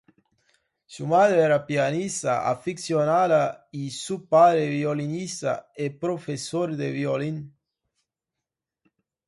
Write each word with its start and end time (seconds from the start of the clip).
Su 0.87 1.05
madre 1.05 1.41
era 1.41 1.63
pianista 1.67 2.47
aficionada 2.49 3.67
y 3.71 3.91
su 3.91 4.25
padre 4.27 4.67
violinista 4.67 5.69
y 5.77 5.91
profesor 5.91 6.75
de 6.75 6.89
violín. 6.91 7.53